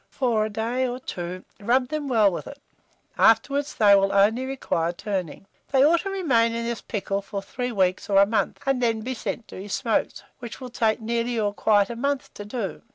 [0.09, 2.57] For a day or two rub them well with it;
[3.19, 5.45] afterwards they will only require turning.
[5.71, 9.01] They ought to remain in this pickle for 3 weeks or a month, and then
[9.01, 12.81] be sent to be smoked, which will take nearly or quite a month to do.